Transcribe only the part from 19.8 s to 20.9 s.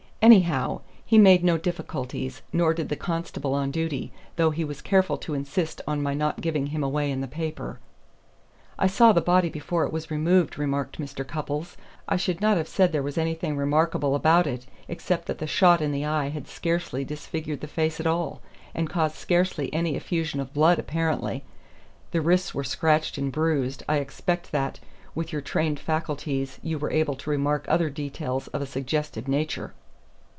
effusion of blood,